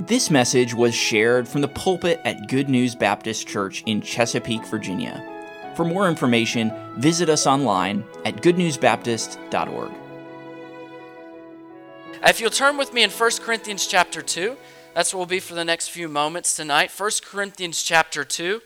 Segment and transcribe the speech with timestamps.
[0.00, 5.24] This message was shared from the pulpit at Good News Baptist Church in Chesapeake, Virginia.
[5.74, 9.90] For more information, visit us online at goodnewsbaptist.org.
[12.22, 14.56] If you'll turn with me in 1 Corinthians chapter 2,
[14.94, 16.92] that's what we'll be for the next few moments tonight.
[16.96, 18.62] 1 Corinthians chapter 2.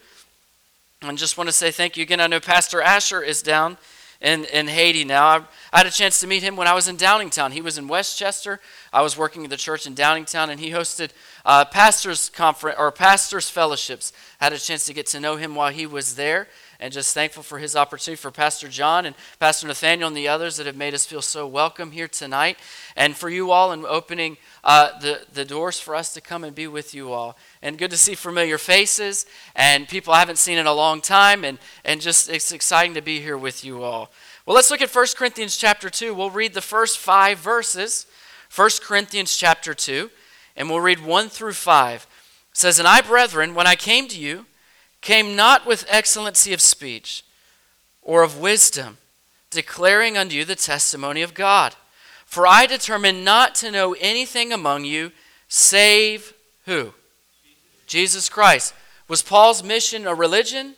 [1.00, 2.20] I just want to say thank you again.
[2.20, 3.78] I know Pastor Asher is down
[4.22, 5.26] in, in Haiti now.
[5.26, 5.36] I,
[5.72, 7.50] I, had a chance to meet him when I was in Downingtown.
[7.50, 8.60] He was in West Chester.
[8.92, 11.10] I was working at the church in Downingtown, and he hosted
[11.44, 14.12] uh, pastors' conference or pastors' fellowships.
[14.40, 16.48] I had a chance to get to know him while he was there,
[16.82, 20.56] and just thankful for his opportunity for Pastor John and Pastor Nathaniel and the others
[20.56, 22.58] that have made us feel so welcome here tonight,
[22.96, 26.56] and for you all in opening uh, the, the doors for us to come and
[26.56, 27.38] be with you all.
[27.62, 31.44] And good to see familiar faces and people I haven't seen in a long time,
[31.44, 34.10] and, and just it's exciting to be here with you all.
[34.44, 36.12] Well, let's look at 1 Corinthians chapter 2.
[36.12, 38.06] We'll read the first five verses.
[38.52, 40.10] 1 Corinthians chapter 2,
[40.56, 42.06] and we'll read 1 through 5.
[42.50, 44.46] It says, And I, brethren, when I came to you,
[45.02, 47.24] came not with excellency of speech
[48.00, 48.96] or of wisdom,
[49.50, 51.74] declaring unto you the testimony of God.
[52.24, 55.12] For I determined not to know anything among you
[55.48, 56.32] save
[56.64, 56.94] who?
[57.86, 58.72] Jesus Christ.
[59.08, 60.74] Was Paul's mission a religion?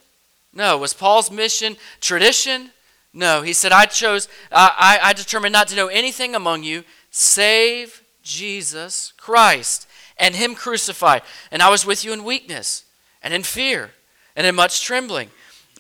[0.52, 0.78] No.
[0.78, 2.70] Was Paul's mission tradition?
[3.12, 3.42] No.
[3.42, 9.12] He said, I chose, I, I determined not to know anything among you save Jesus
[9.16, 9.86] Christ
[10.18, 11.22] and Him crucified.
[11.52, 12.84] And I was with you in weakness
[13.22, 13.90] and in fear
[14.36, 15.30] and in much trembling.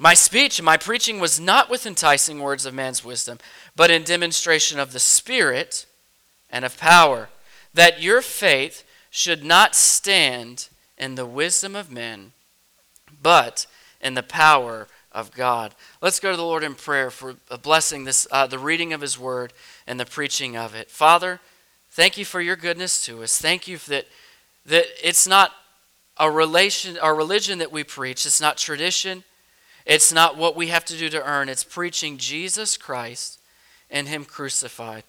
[0.00, 3.38] My speech and my preaching was not with enticing words of man's wisdom,
[3.76, 5.86] but in demonstration of the Spirit
[6.50, 7.28] and of power,
[7.72, 12.32] that your faith should not stand in the wisdom of men,
[13.22, 13.66] but
[14.00, 15.74] in the power of God.
[16.00, 19.00] Let's go to the Lord in prayer for a blessing this uh, the reading of
[19.00, 19.52] His Word
[19.86, 20.90] and the preaching of it.
[20.90, 21.40] Father,
[21.90, 23.38] thank you for your goodness to us.
[23.40, 24.06] Thank you that
[24.66, 25.52] that it's not
[26.16, 28.26] a relation, a religion that we preach.
[28.26, 29.24] It's not tradition.
[29.84, 31.48] It's not what we have to do to earn.
[31.48, 33.38] It's preaching Jesus Christ
[33.90, 35.04] and Him crucified.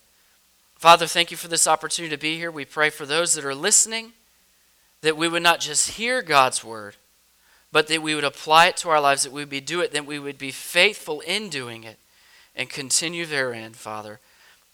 [0.76, 2.52] Father, thank you for this opportunity to be here.
[2.52, 4.12] We pray for those that are listening
[5.02, 6.96] that we would not just hear God's word,
[7.72, 10.06] but that we would apply it to our lives, that we would do it, that
[10.06, 11.98] we would be faithful in doing it
[12.56, 14.20] and continue therein, Father.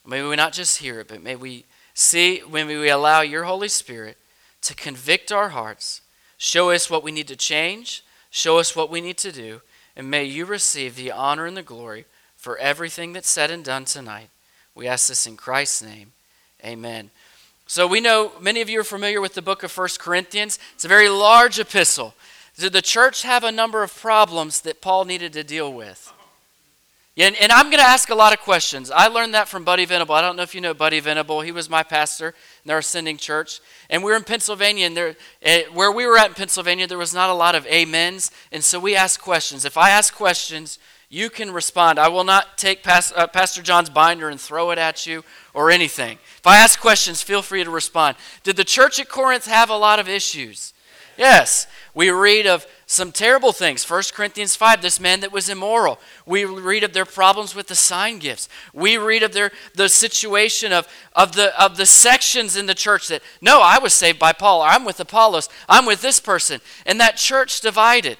[0.06, 3.68] May we not just hear it, but may we see, when we allow your Holy
[3.68, 4.18] Spirit
[4.62, 6.02] to convict our hearts,
[6.42, 9.62] show us what we need to change, show us what we need to do,
[9.96, 13.86] and may you receive the honor and the glory for everything that's said and done
[13.86, 14.30] tonight.
[14.74, 16.14] We ask this in Christ's name.
[16.66, 17.12] Amen.
[17.68, 20.58] So we know many of you are familiar with the book of First Corinthians.
[20.74, 22.16] It's a very large epistle.
[22.58, 26.12] Did the church have a number of problems that Paul needed to deal with?
[27.18, 28.90] And, and I'm going to ask a lot of questions.
[28.90, 30.16] I learned that from Buddy Venable.
[30.16, 31.42] I don't know if you know Buddy Venable.
[31.42, 32.34] He was my pastor
[32.64, 33.60] in our ascending church.
[33.90, 36.98] And we were in Pennsylvania, and there, uh, where we were at in Pennsylvania, there
[36.98, 38.32] was not a lot of amens.
[38.54, 39.66] And so we asked questions.
[39.66, 40.80] If I ask questions,
[41.10, 42.00] you can respond.
[42.00, 45.70] I will not take Pas- uh, Pastor John's binder and throw it at you or
[45.70, 46.18] anything.
[46.38, 48.16] If I ask questions, feel free to respond.
[48.44, 50.74] Did the church at Corinth have a lot of issues?
[51.18, 51.68] Yes.
[51.94, 53.90] We read of some terrible things.
[53.90, 55.98] 1 Corinthians 5, this man that was immoral.
[56.26, 58.50] We read of their problems with the sign gifts.
[58.74, 63.08] We read of their the situation of, of the of the sections in the church
[63.08, 66.60] that, no, I was saved by Paul, I'm with Apollos, I'm with this person.
[66.86, 68.18] And that church divided.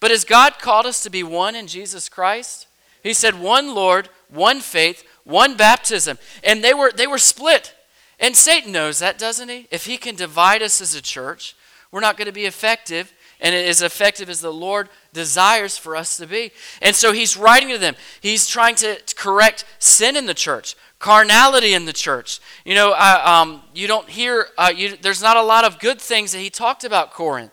[0.00, 2.66] But has God called us to be one in Jesus Christ?
[3.04, 6.18] He said, one Lord, one faith, one baptism.
[6.42, 7.72] And they were they were split.
[8.18, 9.68] And Satan knows that, doesn't he?
[9.70, 11.54] If he can divide us as a church,
[11.92, 16.16] we're not going to be effective and as effective as the Lord desires for us
[16.16, 16.52] to be.
[16.82, 17.94] And so he's writing to them.
[18.20, 22.40] He's trying to correct sin in the church, carnality in the church.
[22.64, 26.32] You know, um, you don't hear, uh, you, there's not a lot of good things
[26.32, 27.52] that he talked about Corinth.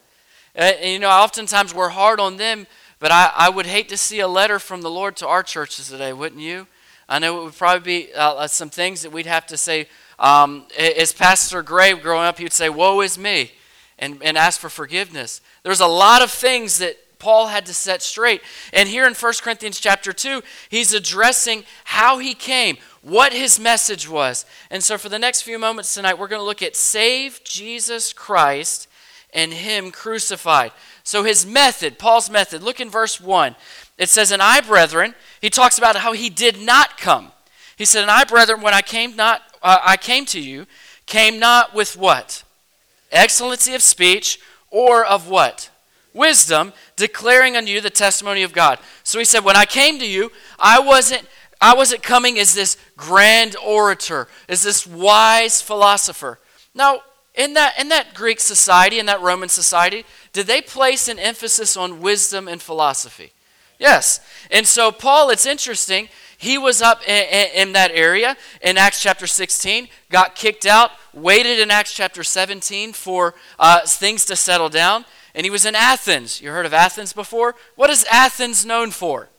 [0.58, 2.66] Uh, you know, oftentimes we're hard on them,
[3.00, 5.90] but I, I would hate to see a letter from the Lord to our churches
[5.90, 6.68] today, wouldn't you?
[7.08, 9.88] I know it would probably be uh, uh, some things that we'd have to say.
[10.18, 13.52] Um, as Pastor Gray growing up, he would say, Woe is me,
[13.98, 15.42] and, and ask for forgiveness.
[15.64, 18.42] There's a lot of things that Paul had to set straight.
[18.74, 24.08] And here in 1 Corinthians chapter 2, he's addressing how he came, what his message
[24.08, 24.46] was.
[24.70, 28.14] And so for the next few moments tonight, we're going to look at save Jesus
[28.14, 28.88] Christ
[29.34, 30.72] and him crucified.
[31.04, 33.56] So his method, Paul's method, look in verse 1.
[33.98, 37.32] It says, And I, brethren, he talks about how he did not come.
[37.78, 40.68] He said, And I, brethren, when I came not uh, I came to you,
[41.08, 42.44] came not with what?
[43.12, 45.70] Excellency of speech or of what?
[46.14, 48.80] Wisdom, declaring unto you the testimony of God.
[49.04, 51.28] So he said, When I came to you, I wasn't.
[51.62, 56.38] I wasn't coming as this grand orator, as this wise philosopher.
[56.74, 57.00] Now,
[57.34, 61.76] in that, in that Greek society, in that Roman society, did they place an emphasis
[61.76, 63.32] on wisdom and philosophy?
[63.80, 64.20] Yes.
[64.52, 66.10] And so, Paul, it's interesting.
[66.38, 71.60] He was up in, in, that area in Acts chapter 16, got kicked out, waited
[71.60, 76.42] in Acts chapter 17 for uh, things to settle down, and he was in Athens.
[76.42, 77.56] You heard of Athens before?
[77.76, 79.30] What is Athens known for?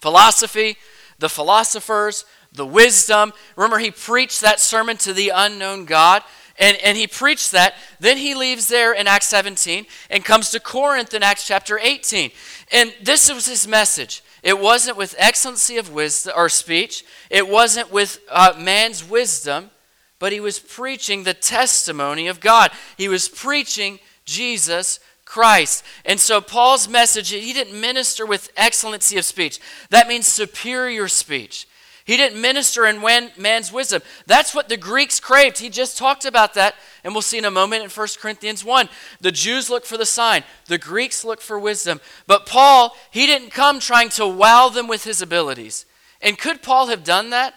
[0.00, 0.76] Philosophy,
[1.18, 3.32] the philosophers, the wisdom.
[3.56, 6.22] Remember, he preached that sermon to the unknown God.
[6.58, 7.74] And, and he preached that.
[8.00, 12.30] Then he leaves there in Acts 17 and comes to Corinth in Acts chapter 18.
[12.72, 14.22] And this was his message.
[14.42, 19.70] It wasn't with excellency of wisdom or speech, it wasn't with uh, man's wisdom,
[20.18, 22.70] but he was preaching the testimony of God.
[22.96, 25.84] He was preaching Jesus Christ.
[26.04, 29.60] And so Paul's message, he didn't minister with excellency of speech.
[29.90, 31.68] That means superior speech.
[32.06, 33.00] He didn't minister in
[33.36, 34.00] man's wisdom.
[34.26, 35.58] That's what the Greeks craved.
[35.58, 38.88] He just talked about that, and we'll see in a moment in 1 Corinthians 1.
[39.20, 42.00] The Jews look for the sign, the Greeks look for wisdom.
[42.28, 45.84] But Paul, he didn't come trying to wow them with his abilities.
[46.22, 47.54] And could Paul have done that?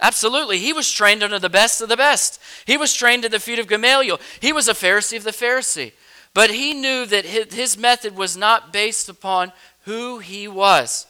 [0.00, 0.58] Absolutely.
[0.58, 2.40] He was trained under the best of the best.
[2.66, 4.20] He was trained at the feet of Gamaliel.
[4.40, 5.92] He was a Pharisee of the Pharisee.
[6.34, 9.52] But he knew that his method was not based upon
[9.84, 11.06] who he was.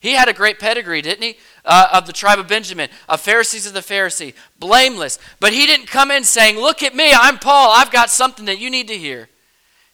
[0.00, 1.36] He had a great pedigree, didn't he?
[1.64, 5.18] Uh, of the tribe of Benjamin, of Pharisees of the Pharisee, blameless.
[5.40, 8.58] But he didn't come in saying, Look at me, I'm Paul, I've got something that
[8.58, 9.28] you need to hear.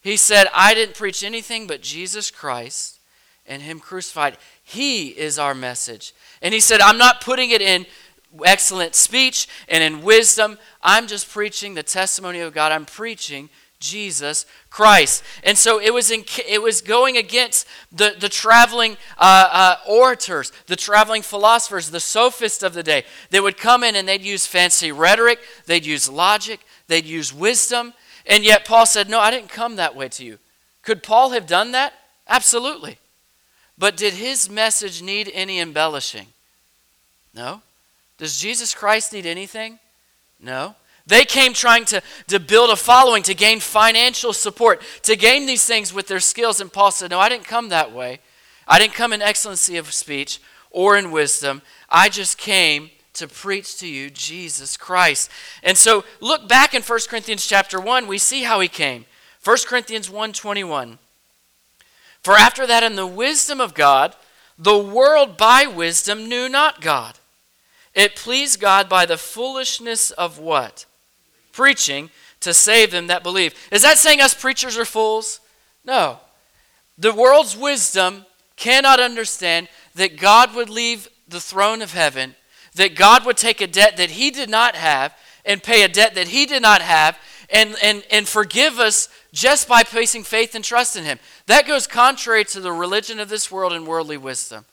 [0.03, 2.99] He said, I didn't preach anything but Jesus Christ
[3.47, 4.37] and Him crucified.
[4.63, 6.15] He is our message.
[6.43, 7.87] And he said, I'm not putting it in
[8.45, 10.59] excellent speech and in wisdom.
[10.83, 12.73] I'm just preaching the testimony of God.
[12.73, 13.51] I'm preaching
[13.81, 15.25] Jesus Christ.
[15.43, 20.53] And so it was, in, it was going against the, the traveling uh, uh, orators,
[20.67, 23.05] the traveling philosophers, the sophists of the day.
[23.31, 27.95] They would come in and they'd use fancy rhetoric, they'd use logic, they'd use wisdom.
[28.27, 30.39] And yet Paul said, No, I didn't come that way to you.
[30.83, 31.95] Could Paul have done that?
[32.29, 32.99] Absolutely.
[33.79, 36.27] But did his message need any embellishing?
[37.35, 37.63] No.
[38.21, 39.79] Does Jesus Christ need anything?
[40.39, 40.75] No.
[41.07, 45.65] They came trying to, to build a following, to gain financial support, to gain these
[45.65, 46.61] things with their skills.
[46.61, 48.21] And Paul said, No, I didn't come that way.
[48.69, 50.39] I didn't come in excellency of speech
[50.71, 51.63] or in wisdom.
[51.89, 55.31] I just came to preach to you Jesus Christ.
[55.63, 59.07] And so look back in 1 Corinthians chapter 1, we see how he came.
[59.43, 60.99] 1 Corinthians 1:21.
[62.23, 64.15] For after that in the wisdom of God,
[64.59, 67.19] the world by wisdom knew not God.
[67.95, 70.87] It pleased God by the foolishness of what?
[71.53, 72.11] preaching
[72.41, 73.55] to save them that believe.
[73.71, 75.41] Is that saying us preachers are fools?
[75.85, 76.19] No.
[76.99, 78.25] The world's wisdom
[78.57, 82.35] cannot understand that God would leave the throne of heaven,
[82.75, 85.15] that God would take a debt that he did not have
[85.45, 87.19] and pay a debt that he did not have
[87.51, 91.19] and, and, and forgive us just by placing faith and trust in him.
[91.47, 94.65] That goes contrary to the religion of this world and worldly wisdom.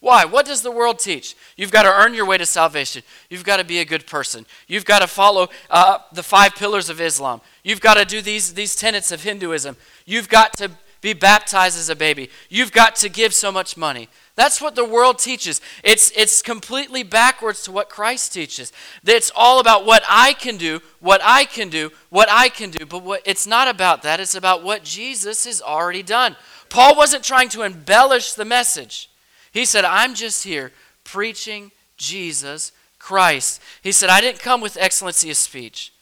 [0.00, 0.24] Why?
[0.24, 1.36] What does the world teach?
[1.56, 3.02] You've got to earn your way to salvation.
[3.28, 4.46] You've got to be a good person.
[4.66, 7.42] You've got to follow uh, the five pillars of Islam.
[7.62, 9.76] You've got to do these, these tenets of Hinduism.
[10.06, 10.70] You've got to
[11.02, 12.30] be baptized as a baby.
[12.48, 14.08] You've got to give so much money.
[14.36, 15.60] That's what the world teaches.
[15.84, 18.72] It's, it's completely backwards to what Christ teaches.
[19.04, 22.86] It's all about what I can do, what I can do, what I can do.
[22.86, 24.18] But what, it's not about that.
[24.18, 26.36] It's about what Jesus has already done.
[26.70, 29.09] Paul wasn't trying to embellish the message.
[29.52, 30.72] He said, I'm just here
[31.04, 33.60] preaching Jesus Christ.
[33.82, 35.92] He said, I didn't come with excellency of speech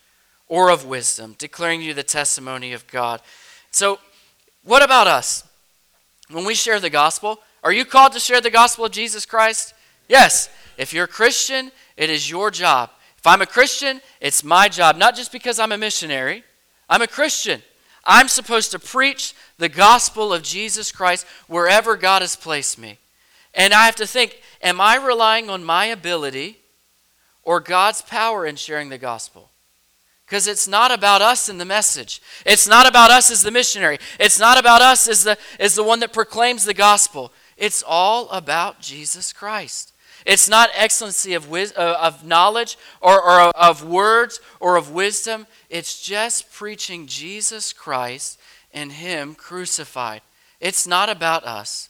[0.47, 3.21] or of wisdom, declaring you the testimony of God.
[3.71, 3.99] So,
[4.65, 5.45] what about us?
[6.31, 9.75] When we share the gospel, are you called to share the gospel of Jesus Christ?
[10.09, 10.51] Yes.
[10.77, 12.91] If you're a Christian, it is your job.
[13.17, 16.45] If I'm a Christian, it's my job, not just because I'm a missionary.
[16.89, 17.63] I'm a Christian.
[18.05, 22.99] I'm supposed to preach the gospel of Jesus Christ wherever God has placed me.
[23.55, 26.59] And I have to think am I relying on my ability
[27.43, 29.51] or God's power in sharing the gospel?
[30.27, 32.21] Because it's not about us in the message.
[32.45, 33.99] It's not about us as the missionary.
[34.21, 37.33] It's not about us as the, as the one that proclaims the gospel.
[37.57, 39.95] It's all about Jesus Christ.
[40.27, 45.47] It's not excellency of, wis- uh, of knowledge or, or of words or of wisdom.
[45.71, 48.39] It's just preaching Jesus Christ
[48.75, 50.21] and Him crucified.
[50.61, 51.89] It's not about us.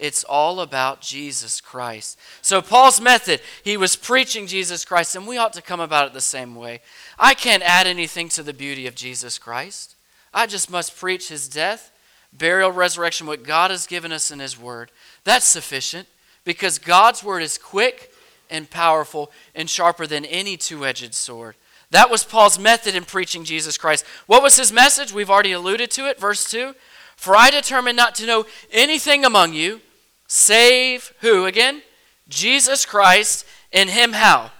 [0.00, 2.18] It's all about Jesus Christ.
[2.40, 6.14] So, Paul's method, he was preaching Jesus Christ, and we ought to come about it
[6.14, 6.80] the same way.
[7.18, 9.96] I can't add anything to the beauty of Jesus Christ.
[10.32, 11.92] I just must preach his death,
[12.32, 14.90] burial, resurrection, what God has given us in his word.
[15.24, 16.08] That's sufficient
[16.44, 18.10] because God's word is quick
[18.48, 21.56] and powerful and sharper than any two edged sword.
[21.90, 24.06] That was Paul's method in preaching Jesus Christ.
[24.26, 25.12] What was his message?
[25.12, 26.18] We've already alluded to it.
[26.18, 26.74] Verse 2
[27.16, 29.82] For I determined not to know anything among you
[30.30, 31.82] save who again?
[32.28, 34.52] Jesus Christ, in him how?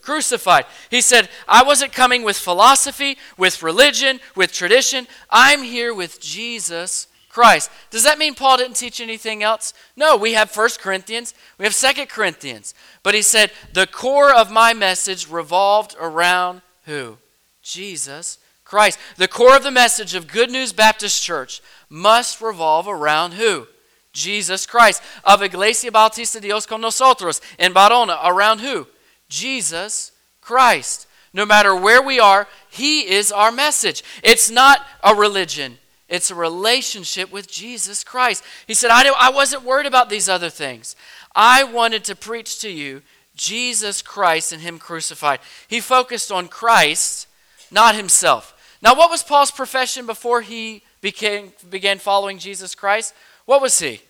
[0.00, 0.66] Crucified.
[0.90, 5.06] He said, I wasn't coming with philosophy, with religion, with tradition.
[5.30, 7.70] I'm here with Jesus Christ.
[7.90, 9.72] Does that mean Paul didn't teach anything else?
[9.94, 12.74] No, we have 1 Corinthians, we have 2 Corinthians.
[13.04, 17.18] But he said, the core of my message revolved around who?
[17.62, 18.98] Jesus Christ.
[19.18, 23.68] The core of the message of Good News Baptist Church must revolve around who?
[24.12, 25.02] Jesus Christ.
[25.24, 28.86] Of Iglesia Bautista Dios con nosotros in Barahona, around who?
[29.28, 31.06] Jesus Christ.
[31.32, 34.02] No matter where we are, He is our message.
[34.22, 35.78] It's not a religion,
[36.08, 38.44] it's a relationship with Jesus Christ.
[38.66, 40.94] He said, I, I wasn't worried about these other things.
[41.34, 43.02] I wanted to preach to you
[43.34, 45.40] Jesus Christ and Him crucified.
[45.68, 47.26] He focused on Christ,
[47.70, 48.54] not Himself.
[48.82, 53.14] Now, what was Paul's profession before he became, began following Jesus Christ?
[53.52, 54.00] What was he?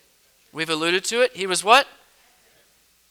[0.53, 1.35] We've alluded to it.
[1.35, 1.85] He was what?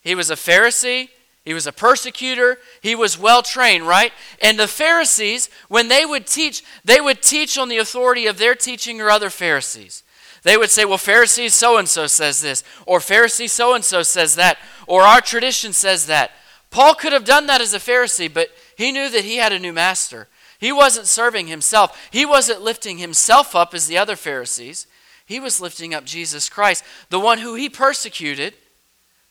[0.01, 1.09] He was a Pharisee.
[1.45, 2.57] He was a persecutor.
[2.81, 4.11] He was well trained, right?
[4.41, 8.55] And the Pharisees, when they would teach, they would teach on the authority of their
[8.55, 10.01] teaching or other Pharisees.
[10.41, 14.01] They would say, well, Pharisee so and so says this, or Pharisee so and so
[14.01, 16.31] says that, or our tradition says that.
[16.71, 19.59] Paul could have done that as a Pharisee, but he knew that he had a
[19.59, 20.27] new master.
[20.57, 24.87] He wasn't serving himself, he wasn't lifting himself up as the other Pharisees.
[25.25, 28.53] He was lifting up Jesus Christ, the one who he persecuted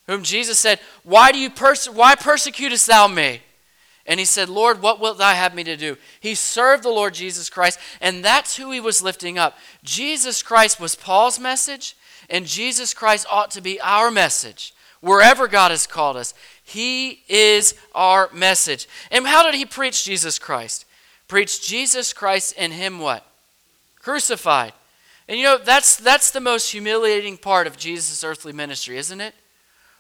[0.07, 3.43] whom Jesus said, Why do you perse- why persecutest thou me?
[4.05, 5.97] And he said, Lord, what wilt thou have me to do?
[6.19, 9.57] He served the Lord Jesus Christ, and that's who he was lifting up.
[9.85, 11.97] Jesus Christ was Paul's message,
[12.29, 16.35] and Jesus Christ ought to be our message wherever God has called us.
[16.65, 18.89] He is our message.
[19.13, 20.85] And how did he preach Jesus Christ?
[21.29, 23.25] Preach Jesus Christ and him what?
[24.01, 24.73] Crucified.
[25.33, 29.35] And you know, that's, that's the most humiliating part of Jesus' earthly ministry, isn't it?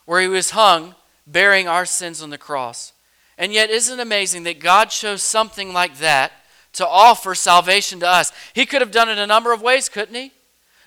[0.04, 0.94] where he was hung
[1.26, 2.92] bearing our sins on the cross.
[3.38, 6.32] And yet, isn't it amazing that God chose something like that
[6.74, 8.32] to offer salvation to us?
[8.54, 10.32] He could have done it a number of ways, couldn't he?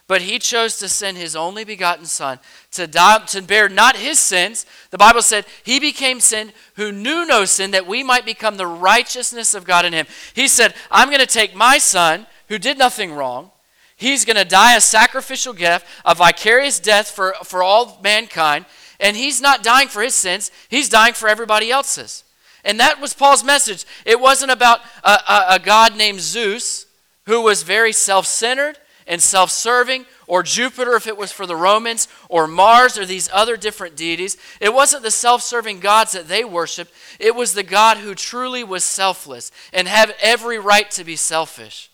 [0.07, 2.37] But he chose to send his only begotten Son
[2.71, 4.67] to, die, to bear not his sins.
[4.91, 8.67] The Bible said he became sin who knew no sin that we might become the
[8.67, 10.05] righteousness of God in him.
[10.35, 13.49] He said, I'm going to take my Son who did nothing wrong.
[13.95, 18.65] He's going to die a sacrificial gift, a vicarious death for, for all mankind.
[18.99, 22.23] And he's not dying for his sins, he's dying for everybody else's.
[22.63, 23.85] And that was Paul's message.
[24.05, 26.87] It wasn't about a, a, a God named Zeus
[27.25, 31.55] who was very self centered and self serving, or Jupiter if it was for the
[31.55, 34.35] Romans, or Mars or these other different deities.
[34.59, 38.63] It wasn't the self serving gods that they worshiped, it was the God who truly
[38.63, 41.89] was selfless and had every right to be selfish.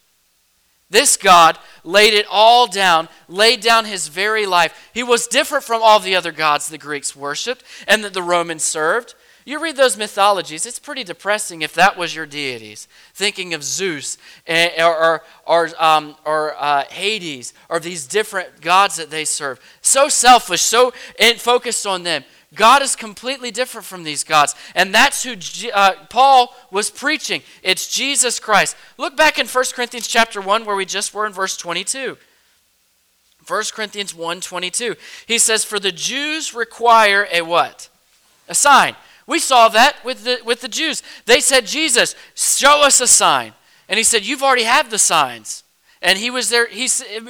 [0.91, 4.91] This God laid it all down, laid down his very life.
[4.93, 8.63] He was different from all the other gods the Greeks worshiped and that the Romans
[8.63, 9.15] served.
[9.45, 12.87] You read those mythologies, it's pretty depressing if that was your deities.
[13.13, 14.17] Thinking of Zeus
[14.47, 19.59] or, or, or, um, or uh, Hades or these different gods that they serve.
[19.81, 20.93] So selfish, so
[21.37, 22.23] focused on them.
[22.53, 24.55] God is completely different from these gods.
[24.75, 25.35] And that's who
[25.73, 27.43] uh, Paul was preaching.
[27.63, 28.75] It's Jesus Christ.
[28.97, 32.17] Look back in 1 Corinthians chapter 1 where we just were in verse 22.
[33.47, 34.95] 1 Corinthians 1 22.
[35.25, 37.89] He says, For the Jews require a what?
[38.47, 38.95] A sign.
[39.25, 41.01] We saw that with the, with the Jews.
[41.25, 43.53] They said, Jesus, show us a sign.
[43.87, 45.63] And he said, You've already have the signs.
[46.01, 46.67] And he was there.
[46.67, 46.87] He,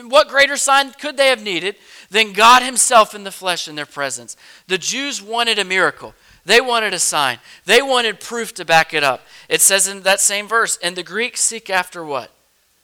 [0.07, 1.75] what greater sign could they have needed
[2.09, 4.37] than God Himself in the flesh in their presence?
[4.67, 6.13] The Jews wanted a miracle.
[6.45, 7.39] They wanted a sign.
[7.65, 9.21] They wanted proof to back it up.
[9.49, 12.31] It says in that same verse, and the Greeks seek after what?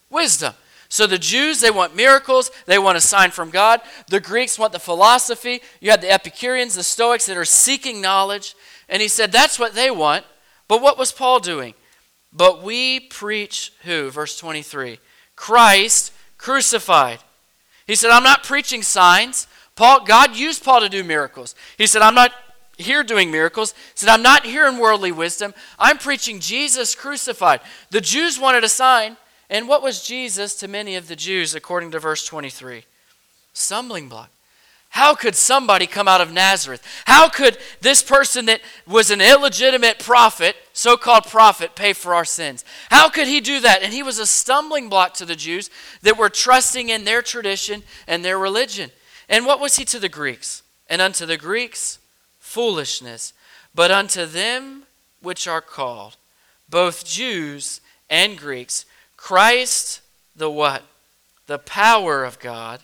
[0.09, 0.53] Wisdom.
[0.89, 3.81] So the Jews, they want miracles, they want a sign from God.
[4.07, 5.61] The Greeks want the philosophy.
[5.81, 8.55] You had the Epicureans, the Stoics that are seeking knowledge.
[8.87, 10.25] And he said that's what they want.
[10.67, 11.73] But what was Paul doing?
[12.31, 14.09] But we preach who?
[14.11, 14.99] Verse 23
[15.37, 17.19] Christ crucified.
[17.85, 19.47] He said, I'm not preaching signs.
[19.75, 21.55] Paul, God used Paul to do miracles.
[21.77, 22.33] He said, I'm not
[22.77, 23.71] here doing miracles.
[23.71, 25.53] He said, I'm not here in worldly wisdom.
[25.79, 27.61] I'm preaching Jesus crucified.
[27.91, 29.15] The Jews wanted a sign.
[29.49, 32.83] And what was Jesus to many of the Jews, according to verse 23?
[33.53, 34.29] Stumbling block.
[34.97, 36.83] How could somebody come out of Nazareth?
[37.05, 42.25] How could this person that was an illegitimate prophet, so called prophet, pay for our
[42.25, 42.65] sins?
[42.89, 43.83] How could he do that?
[43.83, 45.69] And he was a stumbling block to the Jews
[46.01, 48.89] that were trusting in their tradition and their religion.
[49.29, 50.63] And what was he to the Greeks?
[50.89, 51.99] And unto the Greeks,
[52.39, 53.33] foolishness.
[53.75, 54.87] But unto them
[55.21, 56.17] which are called,
[56.67, 58.83] both Jews and Greeks,
[59.15, 60.01] Christ,
[60.35, 60.81] the what?
[61.45, 62.81] The power of God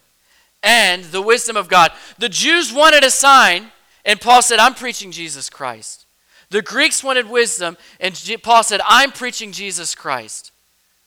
[0.63, 1.91] and the wisdom of God.
[2.17, 3.71] The Jews wanted a sign,
[4.05, 6.05] and Paul said, I'm preaching Jesus Christ.
[6.49, 10.51] The Greeks wanted wisdom, and Paul said, I'm preaching Jesus Christ.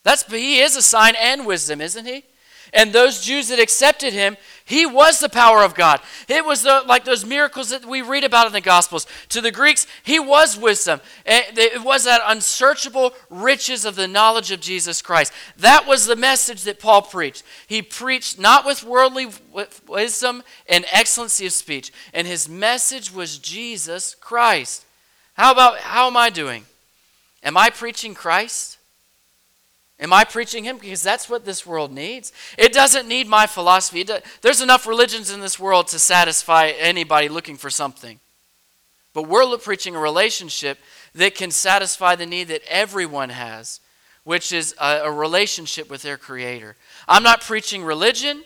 [0.03, 2.25] That's, he is a sign and wisdom, isn't he?
[2.73, 4.37] And those Jews that accepted him,
[4.67, 6.01] he was the power of God.
[6.27, 9.07] It was the, like those miracles that we read about in the Gospels.
[9.29, 11.01] To the Greeks, he was wisdom.
[11.25, 15.33] Eh, it was that unsearchable riches of the knowledge of Jesus Christ.
[15.57, 17.45] That was the message that Paul preached.
[17.69, 19.29] He preached not with worldly
[19.87, 24.85] wisdom and excellency of speech, and his message was Jesus Christ.
[25.35, 26.65] How about how am I doing?
[27.45, 28.79] Am I preaching Christ?
[29.99, 30.79] Am I preaching Him?
[30.79, 32.33] Because that's what this world needs.
[32.59, 34.05] It doesn't need my philosophy.
[34.43, 38.21] There's enough religions in this world to satisfy anybody looking for something.
[39.15, 40.79] But we're preaching a relationship
[41.15, 43.81] that can satisfy the need that everyone has,
[44.25, 46.77] which is a relationship with their Creator.
[47.09, 48.45] I'm not preaching religion,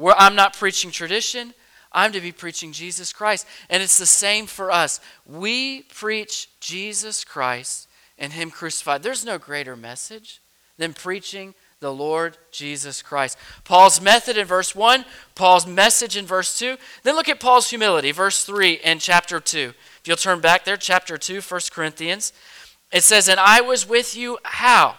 [0.00, 1.54] I'm not preaching tradition.
[1.96, 3.46] I'm to be preaching Jesus Christ.
[3.70, 4.98] And it's the same for us.
[5.26, 7.86] We preach Jesus Christ
[8.18, 9.04] and Him crucified.
[9.04, 10.40] There's no greater message
[10.78, 13.36] than preaching the Lord Jesus Christ.
[13.64, 15.04] Paul's method in verse 1,
[15.34, 16.76] Paul's message in verse 2.
[17.02, 19.74] Then look at Paul's humility, verse 3 in chapter 2.
[20.00, 22.32] If you'll turn back there, chapter 2, 1 Corinthians.
[22.90, 24.96] It says, And I was with you how?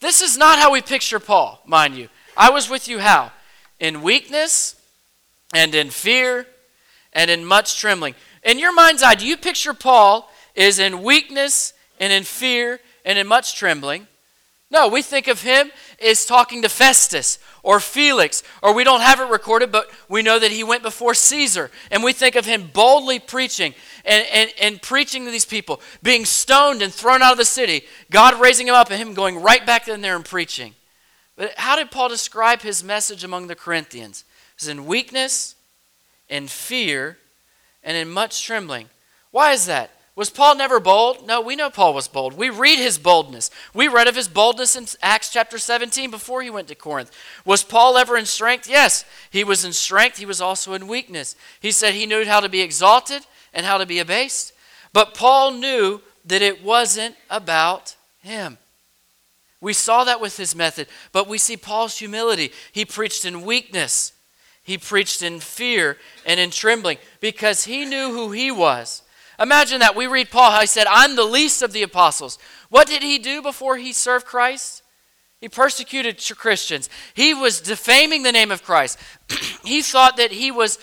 [0.00, 2.08] This is not how we picture Paul, mind you.
[2.36, 3.32] I was with you how?
[3.78, 4.74] In weakness
[5.52, 6.46] and in fear
[7.12, 8.14] and in much trembling.
[8.42, 13.18] In your mind's eye, do you picture Paul is in weakness and in fear and
[13.18, 14.06] in much trembling?
[14.72, 15.70] No, we think of him
[16.02, 20.38] as talking to Festus or Felix, or we don't have it recorded, but we know
[20.38, 21.70] that he went before Caesar.
[21.90, 23.74] And we think of him boldly preaching
[24.06, 27.82] and, and, and preaching to these people, being stoned and thrown out of the city,
[28.10, 30.74] God raising him up and him going right back in there and preaching.
[31.36, 34.24] But how did Paul describe his message among the Corinthians?
[34.54, 35.54] It was in weakness,
[36.30, 37.18] in fear,
[37.84, 38.88] and in much trembling.
[39.32, 39.90] Why is that?
[40.14, 41.26] Was Paul never bold?
[41.26, 42.34] No, we know Paul was bold.
[42.34, 43.50] We read his boldness.
[43.72, 47.10] We read of his boldness in Acts chapter 17 before he went to Corinth.
[47.46, 48.68] Was Paul ever in strength?
[48.68, 50.18] Yes, he was in strength.
[50.18, 51.34] He was also in weakness.
[51.60, 54.52] He said he knew how to be exalted and how to be abased.
[54.92, 58.58] But Paul knew that it wasn't about him.
[59.62, 62.52] We saw that with his method, but we see Paul's humility.
[62.72, 64.12] He preached in weakness,
[64.62, 65.96] he preached in fear
[66.26, 69.02] and in trembling because he knew who he was.
[69.38, 69.96] Imagine that.
[69.96, 72.38] We read Paul, he said, I'm the least of the apostles.
[72.68, 74.82] What did he do before he served Christ?
[75.40, 76.88] He persecuted Christians.
[77.14, 78.98] He was defaming the name of Christ.
[79.64, 80.78] he thought that he was,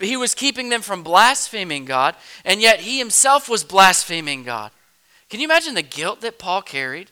[0.00, 4.70] he was keeping them from blaspheming God, and yet he himself was blaspheming God.
[5.30, 7.10] Can you imagine the guilt that Paul carried?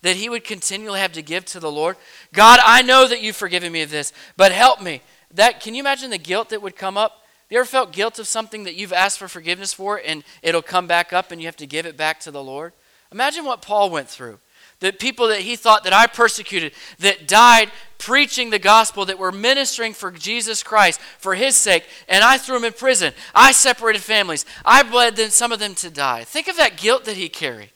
[0.00, 1.96] That he would continually have to give to the Lord?
[2.32, 5.02] God, I know that you've forgiven me of this, but help me.
[5.34, 7.24] That, can you imagine the guilt that would come up?
[7.50, 10.86] You ever felt guilt of something that you've asked for forgiveness for and it'll come
[10.86, 12.72] back up and you have to give it back to the Lord?
[13.10, 14.38] Imagine what Paul went through.
[14.80, 19.32] The people that he thought that I persecuted, that died preaching the gospel, that were
[19.32, 23.12] ministering for Jesus Christ for his sake, and I threw them in prison.
[23.34, 24.46] I separated families.
[24.64, 26.22] I bled then some of them to die.
[26.22, 27.70] Think of that guilt that he carried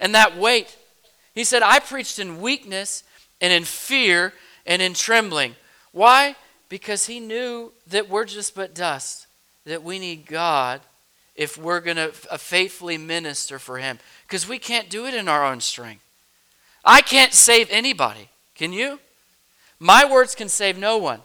[0.00, 0.74] and that weight.
[1.34, 3.04] He said, I preached in weakness
[3.40, 4.32] and in fear
[4.64, 5.56] and in trembling.
[5.92, 6.36] Why?
[6.68, 9.26] Because he knew that we're just but dust,
[9.64, 10.80] that we need God
[11.34, 13.98] if we're going to uh, faithfully minister for him.
[14.26, 16.02] Because we can't do it in our own strength.
[16.84, 18.28] I can't save anybody.
[18.54, 19.00] Can you?
[19.78, 21.20] My words can save no one,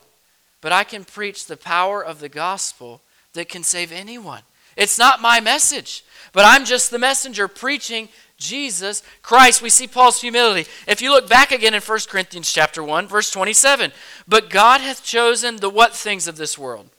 [0.59, 3.01] but I can preach the power of the gospel
[3.33, 4.41] that can save anyone.
[4.75, 8.09] It's not my message, but I'm just the messenger preaching
[8.41, 9.61] Jesus Christ.
[9.61, 10.69] We see Paul's humility.
[10.87, 13.93] If you look back again in 1 Corinthians chapter 1, verse 27,
[14.27, 16.89] but God hath chosen the what things of this world?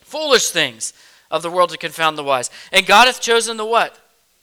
[0.00, 0.92] Foolish things
[1.30, 2.50] of the world to confound the wise.
[2.72, 3.98] And God hath chosen the what?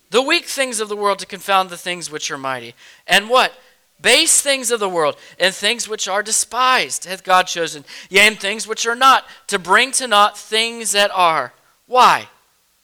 [0.10, 2.74] The weak things of the world to confound the things which are mighty.
[3.06, 3.54] And what?
[4.02, 8.40] Base things of the world, and things which are despised hath God chosen, yea, and
[8.40, 11.54] things which are not, to bring to naught things that are.
[11.86, 12.30] Why?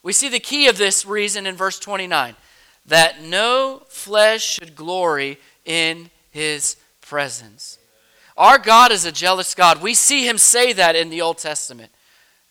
[0.03, 2.35] We see the key of this reason in verse 29
[2.85, 7.79] that no flesh should glory in his presence.
[8.37, 9.81] Our God is a jealous God.
[9.81, 11.91] We see him say that in the Old Testament.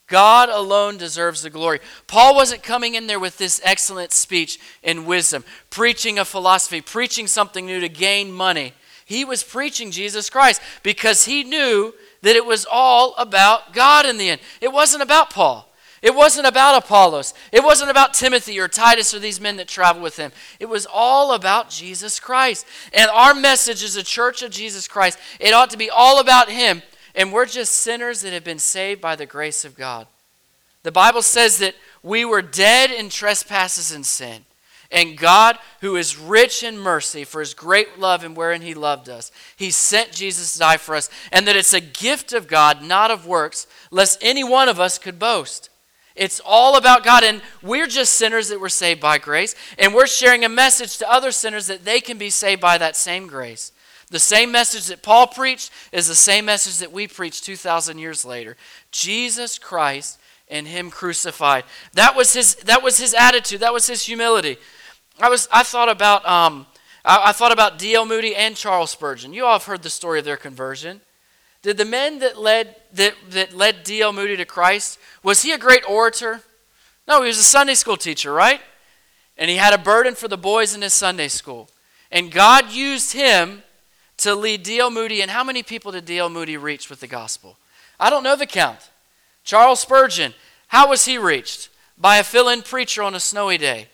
[0.06, 1.80] God alone deserves the glory.
[2.06, 7.26] Paul wasn't coming in there with this excellent speech and wisdom, preaching a philosophy, preaching
[7.26, 8.74] something new to gain money.
[9.06, 14.16] He was preaching Jesus Christ because he knew that it was all about God in
[14.18, 14.40] the end.
[14.60, 15.70] It wasn't about Paul.
[16.04, 17.32] It wasn't about Apollos.
[17.50, 20.32] It wasn't about Timothy or Titus or these men that traveled with him.
[20.60, 22.66] It was all about Jesus Christ.
[22.92, 26.50] And our message as a church of Jesus Christ, it ought to be all about
[26.50, 26.82] him.
[27.14, 30.06] And we're just sinners that have been saved by the grace of God.
[30.82, 34.44] The Bible says that we were dead in trespasses and sin.
[34.92, 39.08] And God, who is rich in mercy for his great love and wherein he loved
[39.08, 41.08] us, he sent Jesus to die for us.
[41.32, 44.98] And that it's a gift of God, not of works, lest any one of us
[44.98, 45.70] could boast.
[46.14, 47.24] It's all about God.
[47.24, 49.54] And we're just sinners that were saved by grace.
[49.78, 52.96] And we're sharing a message to other sinners that they can be saved by that
[52.96, 53.72] same grace.
[54.10, 58.24] The same message that Paul preached is the same message that we preach 2,000 years
[58.24, 58.56] later.
[58.92, 61.64] Jesus Christ and Him crucified.
[61.94, 64.58] That was his, that was his attitude, that was his humility.
[65.20, 66.66] I was I thought about um,
[67.04, 68.04] I, I thought about D.L.
[68.04, 69.32] Moody and Charles Spurgeon.
[69.32, 71.00] You all have heard the story of their conversion.
[71.64, 74.12] Did the men that led that, that led D.L.
[74.12, 76.42] Moody to Christ, was he a great orator?
[77.08, 78.60] No, he was a Sunday school teacher, right?
[79.38, 81.70] And he had a burden for the boys in his Sunday school.
[82.12, 83.62] And God used him
[84.18, 84.90] to lead D.L.
[84.90, 85.22] Moody.
[85.22, 86.28] And how many people did D.L.
[86.28, 87.56] Moody reach with the gospel?
[87.98, 88.90] I don't know the count.
[89.42, 90.34] Charles Spurgeon,
[90.66, 91.70] how was he reached?
[91.96, 93.88] By a fill in preacher on a snowy day.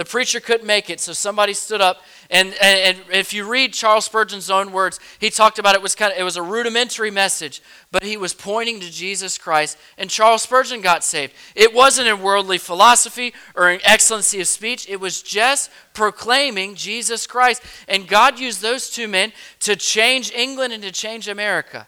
[0.00, 2.02] The preacher couldn't make it, so somebody stood up.
[2.30, 5.94] And, and, and, if you read Charles Spurgeon's own words, he talked about it was
[5.94, 7.60] kind of it was a rudimentary message,
[7.92, 9.76] but he was pointing to Jesus Christ.
[9.98, 11.34] And Charles Spurgeon got saved.
[11.54, 14.88] It wasn't in worldly philosophy or in excellency of speech.
[14.88, 17.62] It was just proclaiming Jesus Christ.
[17.86, 21.86] And God used those two men to change England and to change America.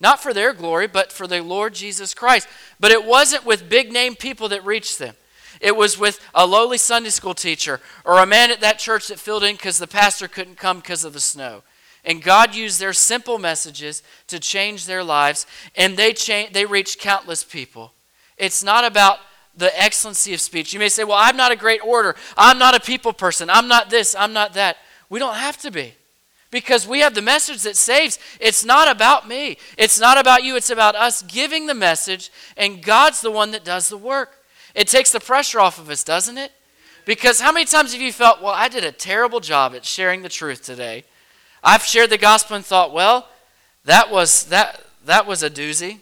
[0.00, 2.48] Not for their glory, but for the Lord Jesus Christ.
[2.78, 5.14] But it wasn't with big name people that reached them.
[5.60, 9.18] It was with a lowly Sunday school teacher or a man at that church that
[9.18, 11.62] filled in because the pastor couldn't come because of the snow.
[12.04, 15.46] And God used their simple messages to change their lives,
[15.76, 17.92] and they, cha- they reached countless people.
[18.38, 19.18] It's not about
[19.54, 20.72] the excellency of speech.
[20.72, 22.16] You may say, Well, I'm not a great orator.
[22.38, 23.50] I'm not a people person.
[23.50, 24.14] I'm not this.
[24.18, 24.78] I'm not that.
[25.10, 25.94] We don't have to be
[26.50, 28.18] because we have the message that saves.
[28.40, 30.56] It's not about me, it's not about you.
[30.56, 34.39] It's about us giving the message, and God's the one that does the work.
[34.74, 36.52] It takes the pressure off of us, doesn't it?
[37.04, 40.22] Because how many times have you felt, well, I did a terrible job at sharing
[40.22, 41.04] the truth today?
[41.62, 43.28] I've shared the gospel and thought, well,
[43.84, 45.98] that was that that was a doozy.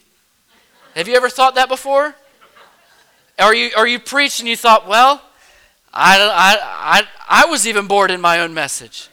[0.95, 2.15] Have you ever thought that before?
[3.41, 5.21] Or you or you preached and you thought, well,
[5.93, 9.09] I, I, I, I was even bored in my own message.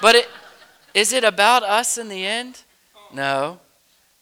[0.00, 0.28] But it,
[0.92, 2.62] is it about us in the end?
[3.12, 3.60] No,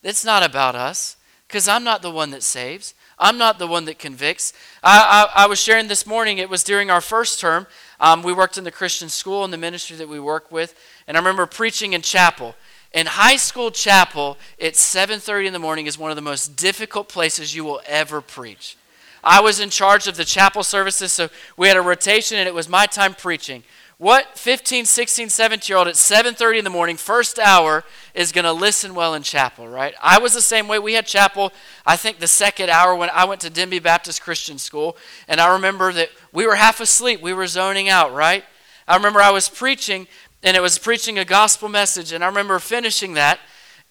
[0.03, 1.17] it's not about us
[1.49, 2.95] because I'm not the one that saves.
[3.23, 4.53] I'm not the one that convicts.
[4.83, 7.69] I, I, I was sharing this morning, it was during our first term.
[8.01, 10.75] Um, we worked in the Christian school and the ministry that we work with.
[11.07, 12.57] And I remember preaching in chapel.
[12.93, 17.09] In high school chapel, at 7:30 in the morning is one of the most difficult
[17.09, 18.77] places you will ever preach.
[19.23, 22.55] I was in charge of the chapel services, so we had a rotation and it
[22.55, 23.63] was my time preaching.
[24.03, 27.85] What 15, 16, 17 year old at 7:30 in the morning, first hour,
[28.15, 29.95] is going to listen well in chapel, right?
[30.03, 30.81] I was the same way.
[30.81, 31.53] We had chapel,
[31.87, 34.97] I think the second hour when I went to Denby Baptist Christian School,
[35.29, 37.23] and I remember that we were half asleep.
[37.23, 38.45] We were zoning out, right?
[38.89, 40.09] I remember I was preaching,
[40.43, 43.39] and it was preaching a gospel message, and I remember finishing that,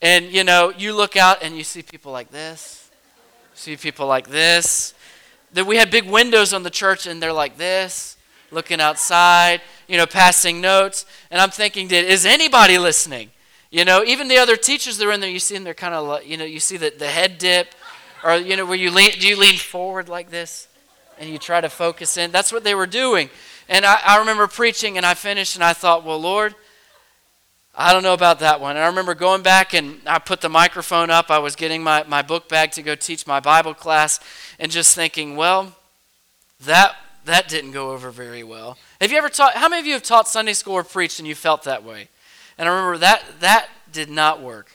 [0.02, 2.90] and you know, you look out and you see people like this,
[3.54, 4.94] see people like this.
[5.54, 8.18] That we had big windows on the church, and they're like this
[8.52, 11.06] looking outside, you know, passing notes.
[11.30, 13.32] And I'm thinking, is anybody listening?
[13.70, 15.96] You know, even the other teachers that are in there, you see them, they're kind
[15.96, 17.74] of, you know, you see the, the head dip,
[18.24, 20.68] or, you know, where you lean, do you lean forward like this?
[21.20, 22.32] And you try to focus in.
[22.32, 23.30] That's what they were doing.
[23.70, 26.54] And I, I remember preaching, and I finished, and I thought, well, Lord,
[27.74, 28.76] I don't know about that one.
[28.76, 31.32] And I remember going back and I put the microphone up.
[31.32, 34.20] I was getting my, my book bag to go teach my Bible class
[34.60, 35.74] and just thinking, well,
[36.66, 38.78] that that didn't go over very well.
[39.00, 41.28] Have you ever taught, how many of you have taught Sunday school or preached and
[41.28, 42.10] you felt that way?
[42.58, 44.72] And I remember that, that did not work.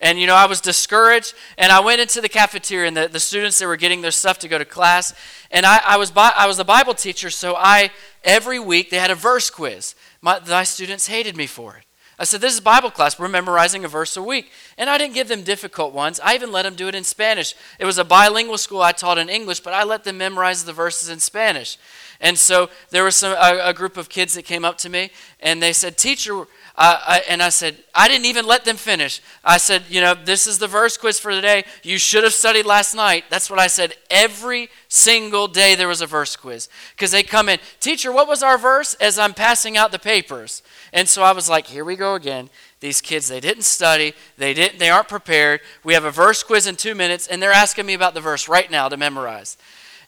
[0.00, 3.20] And, you know, I was discouraged, and I went into the cafeteria, and the, the
[3.20, 5.12] students that were getting their stuff to go to class,
[5.50, 7.90] and I, I, was, I was a Bible teacher, so I,
[8.24, 9.94] every week, they had a verse quiz.
[10.22, 11.84] My, my students hated me for it.
[12.20, 13.18] I said, This is Bible class.
[13.18, 14.50] We're memorizing a verse a week.
[14.76, 16.20] And I didn't give them difficult ones.
[16.22, 17.54] I even let them do it in Spanish.
[17.78, 18.82] It was a bilingual school.
[18.82, 21.78] I taught in English, but I let them memorize the verses in Spanish.
[22.20, 25.10] And so there was some, a, a group of kids that came up to me
[25.40, 26.44] and they said, Teacher,
[26.82, 29.20] I, and I said, I didn't even let them finish.
[29.44, 31.64] I said, you know, this is the verse quiz for today.
[31.82, 33.24] You should have studied last night.
[33.28, 33.96] That's what I said.
[34.10, 36.70] Every single day there was a verse quiz.
[36.96, 38.94] Because they come in, teacher, what was our verse?
[38.94, 40.62] As I'm passing out the papers.
[40.90, 42.48] And so I was like, here we go again.
[42.80, 45.60] These kids, they didn't study, they didn't, they aren't prepared.
[45.84, 48.48] We have a verse quiz in two minutes, and they're asking me about the verse
[48.48, 49.58] right now to memorize.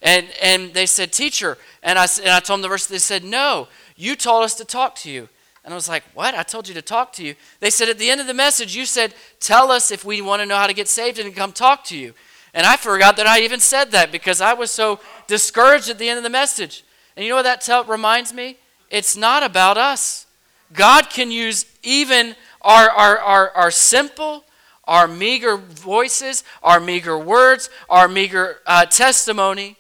[0.01, 1.59] And, and they said, Teacher.
[1.83, 2.87] And I, and I told them the verse.
[2.87, 5.29] They said, No, you told us to talk to you.
[5.64, 6.35] And I was like, What?
[6.35, 7.35] I told you to talk to you.
[7.61, 10.40] They said, At the end of the message, you said, Tell us if we want
[10.40, 12.14] to know how to get saved and come talk to you.
[12.55, 16.09] And I forgot that I even said that because I was so discouraged at the
[16.09, 16.85] end of the message.
[17.16, 18.59] And you know what that tell, reminds me?
[18.90, 20.27] It's not about us.
[20.72, 24.44] God can use even our, our, our, our simple,
[24.85, 29.77] our meager voices, our meager words, our meager uh, testimony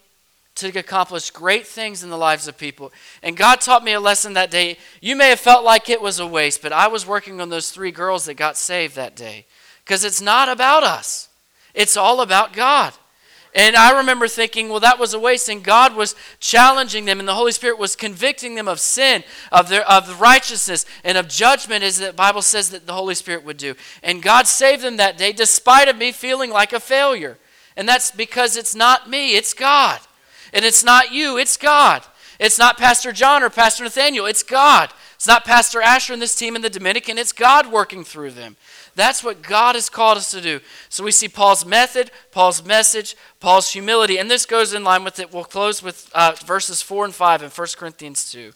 [0.54, 2.92] to accomplish great things in the lives of people.
[3.22, 4.78] And God taught me a lesson that day.
[5.00, 7.70] You may have felt like it was a waste, but I was working on those
[7.70, 9.46] three girls that got saved that day.
[9.84, 11.28] Because it's not about us,
[11.74, 12.92] it's all about God.
[13.54, 15.50] And I remember thinking, well, that was a waste.
[15.50, 19.68] And God was challenging them, and the Holy Spirit was convicting them of sin, of,
[19.68, 23.58] their, of righteousness, and of judgment, as the Bible says that the Holy Spirit would
[23.58, 23.74] do.
[24.02, 27.36] And God saved them that day, despite of me feeling like a failure.
[27.76, 30.00] And that's because it's not me, it's God.
[30.52, 32.02] And it's not you, it's God.
[32.38, 34.92] It's not Pastor John or Pastor Nathaniel, it's God.
[35.14, 38.56] It's not Pastor Asher and this team in the Dominican, it's God working through them.
[38.94, 40.60] That's what God has called us to do.
[40.88, 44.18] So we see Paul's method, Paul's message, Paul's humility.
[44.18, 45.32] And this goes in line with it.
[45.32, 48.52] We'll close with uh, verses 4 and 5 in 1 Corinthians 2.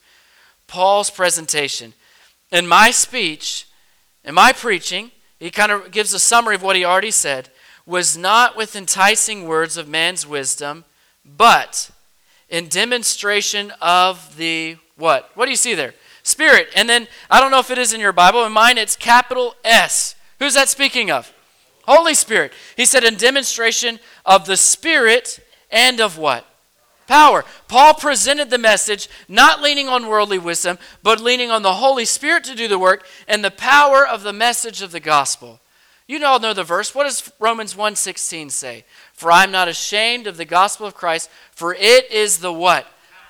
[0.67, 1.95] Paul's presentation.
[2.53, 3.67] In my speech,
[4.25, 7.49] in my preaching, he kind of gives a summary of what he already said,
[7.87, 10.85] was not with enticing words of man's wisdom,
[11.37, 11.91] but
[12.49, 15.31] in demonstration of the what?
[15.35, 15.95] What do you see there?
[16.23, 16.69] Spirit.
[16.75, 19.55] And then, I don't know if it is in your Bible, in mine it's capital
[19.65, 20.15] S.
[20.39, 21.33] Who's that speaking of?
[21.87, 22.53] Holy Spirit.
[22.77, 26.45] He said, in demonstration of the Spirit and of what?
[27.07, 27.45] Power.
[27.69, 32.43] Paul presented the message not leaning on worldly wisdom, but leaning on the Holy Spirit
[32.45, 35.61] to do the work and the power of the message of the gospel.
[36.09, 36.95] You all know the verse.
[36.95, 38.85] What does Romans 1:16 say?
[39.17, 42.87] For I'm not ashamed of the gospel of Christ, for it is the what?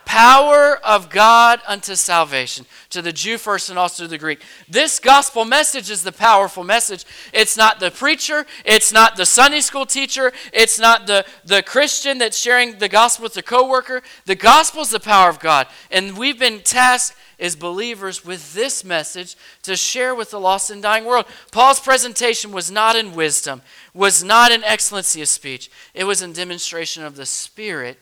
[0.07, 4.41] power of God unto salvation, to the Jew first and also to the Greek.
[4.69, 7.05] This gospel message is the powerful message.
[7.35, 12.19] It's not the preacher, it's not the Sunday school teacher, it's not the, the Christian
[12.19, 14.01] that's sharing the gospel with the coworker.
[14.25, 15.67] The gospel is the power of God.
[15.91, 20.83] And we've been tasked as believers with this message to share with the lost and
[20.83, 21.27] dying world.
[21.51, 23.61] Paul's presentation was not in wisdom,
[23.97, 25.71] was not in excellency of speech.
[25.95, 27.99] It was in demonstration of the Spirit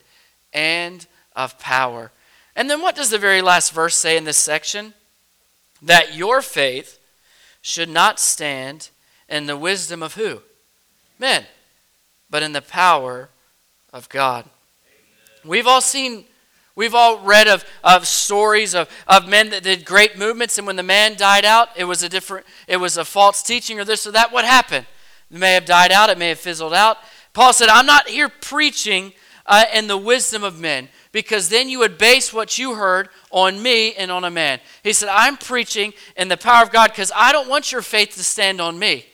[0.52, 2.10] and of power.
[2.56, 4.94] And then what does the very last verse say in this section?
[5.80, 6.98] That your faith
[7.62, 8.90] should not stand
[9.28, 10.42] in the wisdom of who?
[11.18, 11.44] Men,
[12.28, 13.30] but in the power
[13.92, 14.46] of God.
[15.44, 16.24] We've all seen,
[16.74, 20.76] we've all read of, of stories of, of men that did great movements, and when
[20.76, 24.06] the man died out, it was a different, it was a false teaching or this
[24.06, 24.32] or that.
[24.32, 24.86] What happened?
[25.30, 26.98] It may have died out, it may have fizzled out.
[27.32, 29.12] Paul said, I'm not here preaching
[29.46, 33.62] uh, in the wisdom of men because then you would base what you heard on
[33.62, 34.60] me and on a man.
[34.82, 38.14] He said, I'm preaching in the power of God because I don't want your faith
[38.14, 39.06] to stand on me.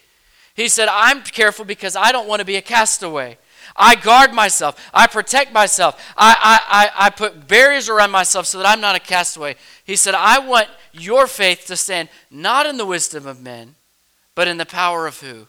[0.55, 3.39] He said, I'm careful because I don't want to be a castaway.
[3.77, 4.91] I guard myself.
[4.93, 6.13] I protect myself.
[6.17, 9.57] I, I, I, I put barriers around myself so that I'm not a castaway.
[9.85, 13.77] He said, I want your faith to stand not in the wisdom of men,
[14.35, 15.47] but in the power of who?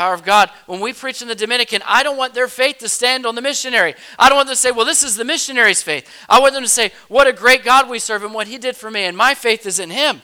[0.00, 0.48] Power of God.
[0.64, 3.42] When we preach in the Dominican, I don't want their faith to stand on the
[3.42, 3.94] missionary.
[4.18, 6.08] I don't want them to say, well, this is the missionary's faith.
[6.26, 8.76] I want them to say, what a great God we serve and what he did
[8.76, 10.22] for me, and my faith is in him.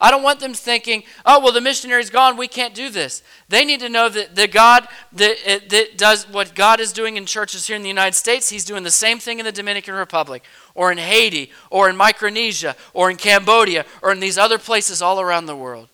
[0.00, 3.22] I don't want them thinking, oh, well, the missionary's gone, we can't do this.
[3.48, 7.16] They need to know that the God that, uh, that does what God is doing
[7.16, 9.94] in churches here in the United States, he's doing the same thing in the Dominican
[9.94, 10.42] Republic,
[10.74, 15.20] or in Haiti, or in Micronesia, or in Cambodia, or in these other places all
[15.20, 15.88] around the world.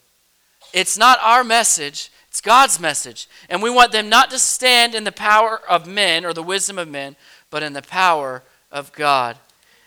[0.72, 3.28] It's not our message it's God's message.
[3.48, 6.78] And we want them not to stand in the power of men or the wisdom
[6.78, 7.16] of men,
[7.50, 9.38] but in the power of God.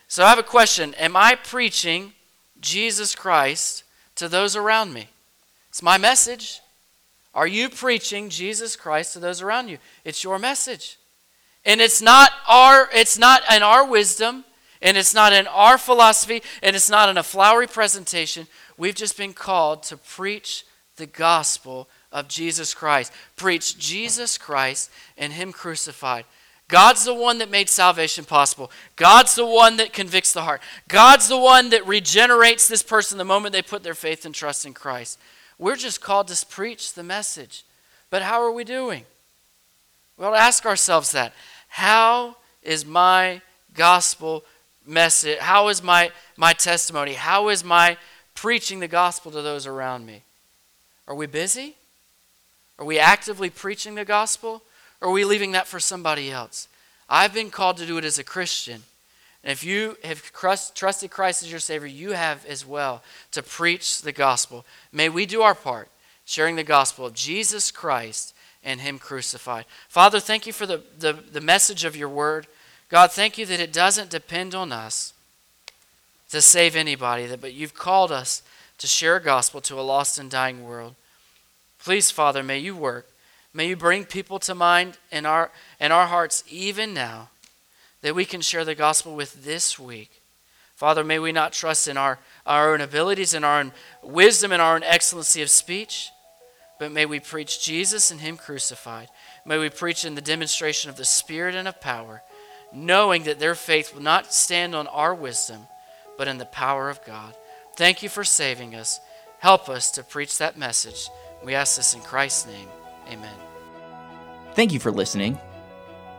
[0.08, 2.14] So I have a question Am I preaching
[2.60, 3.84] Jesus Christ
[4.16, 5.08] to those around me?
[5.70, 6.60] It's my message.
[7.34, 9.78] Are you preaching Jesus Christ to those around you?
[10.04, 10.98] It's your message.
[11.64, 14.44] And it's not our it's not in our wisdom,
[14.82, 18.48] and it's not in our philosophy, and it's not in a flowery presentation.
[18.78, 20.66] We've just been called to preach
[20.98, 23.12] the gospel of Jesus Christ.
[23.36, 26.26] Preach Jesus Christ and Him crucified.
[26.68, 28.72] God's the one that made salvation possible.
[28.96, 30.62] God's the one that convicts the heart.
[30.88, 34.66] God's the one that regenerates this person the moment they put their faith and trust
[34.66, 35.20] in Christ.
[35.60, 37.66] We're just called to preach the message.
[38.10, 39.04] But how are we doing?
[40.18, 41.34] Well, ask ourselves that.
[41.68, 43.42] How is my
[43.74, 44.46] gospel
[44.86, 45.40] message?
[45.40, 47.14] How is my, my testimony?
[47.14, 47.98] How is my
[48.34, 50.24] preaching the gospel to those around me?
[51.08, 51.76] Are we busy?
[52.82, 54.64] Are we actively preaching the gospel?
[55.02, 56.68] Or are we leaving that for somebody else?
[57.08, 58.82] I've been called to do it as a Christian.
[59.44, 64.02] And if you have trusted Christ as your Savior, you have as well to preach
[64.02, 64.66] the gospel.
[64.92, 65.90] May we do our part,
[66.26, 69.66] sharing the gospel of Jesus Christ and Him crucified.
[69.88, 72.48] Father, thank you for the, the, the message of your word.
[72.90, 75.14] God, thank you that it doesn't depend on us
[76.32, 78.42] to save anybody, but you've called us
[78.80, 80.96] to share a gospel to a lost and dying world.
[81.84, 83.08] Please, Father, may you work.
[83.54, 87.30] May you bring people to mind in our, in our hearts even now
[88.02, 90.22] that we can share the gospel with this week.
[90.76, 94.62] Father, may we not trust in our, our own abilities and our own wisdom and
[94.62, 96.10] our own excellency of speech,
[96.80, 99.10] but may we preach Jesus and Him crucified.
[99.46, 102.24] May we preach in the demonstration of the Spirit and of power,
[102.74, 105.68] knowing that their faith will not stand on our wisdom,
[106.18, 107.36] but in the power of God.
[107.76, 109.00] Thank you for saving us.
[109.40, 111.10] Help us to preach that message.
[111.44, 112.68] We ask this in Christ's name.
[113.08, 113.36] Amen.
[114.54, 115.40] Thank you for listening.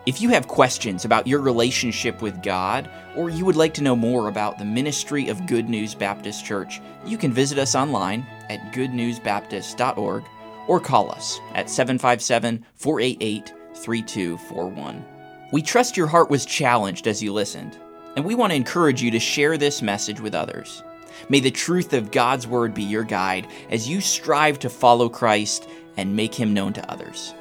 [0.04, 3.94] If you have questions about your relationship with God, or you would like to know
[3.94, 8.72] more about the ministry of Good News Baptist Church, you can visit us online at
[8.72, 10.24] goodnewsbaptist.org
[10.66, 15.04] or call us at 757 488 3241.
[15.52, 17.78] We trust your heart was challenged as you listened,
[18.16, 20.82] and we want to encourage you to share this message with others.
[21.28, 25.68] May the truth of God's Word be your guide as you strive to follow Christ
[25.96, 27.34] and make him known to others.